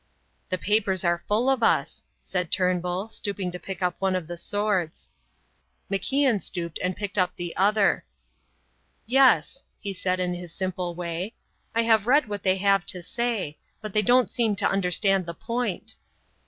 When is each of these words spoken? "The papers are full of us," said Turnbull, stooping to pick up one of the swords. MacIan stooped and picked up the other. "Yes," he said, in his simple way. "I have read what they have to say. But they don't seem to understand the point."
"The 0.49 0.57
papers 0.57 1.05
are 1.05 1.23
full 1.27 1.47
of 1.47 1.61
us," 1.61 2.03
said 2.23 2.51
Turnbull, 2.51 3.09
stooping 3.09 3.51
to 3.51 3.59
pick 3.59 3.83
up 3.83 3.97
one 4.01 4.15
of 4.15 4.25
the 4.25 4.35
swords. 4.35 5.09
MacIan 5.91 6.41
stooped 6.41 6.79
and 6.81 6.97
picked 6.97 7.19
up 7.19 7.35
the 7.35 7.55
other. 7.55 8.03
"Yes," 9.05 9.61
he 9.79 9.93
said, 9.93 10.19
in 10.19 10.33
his 10.33 10.51
simple 10.51 10.95
way. 10.95 11.35
"I 11.75 11.83
have 11.83 12.07
read 12.07 12.27
what 12.27 12.41
they 12.41 12.57
have 12.57 12.83
to 12.87 13.03
say. 13.03 13.59
But 13.79 13.93
they 13.93 14.01
don't 14.01 14.31
seem 14.31 14.55
to 14.55 14.67
understand 14.67 15.27
the 15.27 15.35
point." 15.35 15.97